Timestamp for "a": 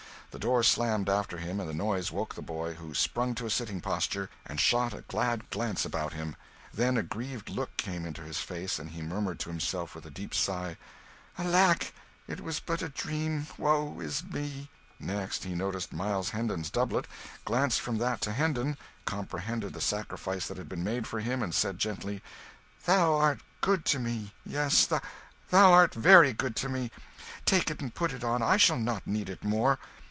3.45-3.49, 4.93-5.01, 6.97-7.03, 10.05-10.09, 12.81-12.87